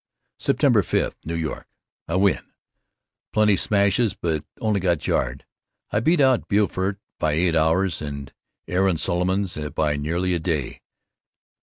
September 0.39 0.81
5: 0.81 1.15
New 1.25 1.35
York! 1.35 1.67
I 2.07 2.15
win! 2.15 2.39
Plenty 3.33 3.55
smashes 3.55 4.15
but 4.15 4.43
only 4.59 4.79
got 4.79 4.97
jarred. 4.97 5.45
I 5.91 5.99
beat 5.99 6.19
out 6.19 6.47
Beaufort 6.47 6.97
by 7.19 7.33
eight 7.33 7.53
hours, 7.53 8.01
and 8.01 8.33
Aaron 8.67 8.97
Solomons 8.97 9.55
by 9.75 9.97
nearly 9.97 10.33
a 10.33 10.39
day. 10.39 10.81